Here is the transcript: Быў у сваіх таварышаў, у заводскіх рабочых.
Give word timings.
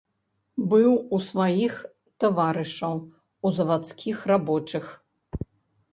Быў 0.71 0.95
у 1.17 1.19
сваіх 1.25 1.73
таварышаў, 2.25 2.95
у 3.45 3.55
заводскіх 3.59 4.17
рабочых. 4.33 4.85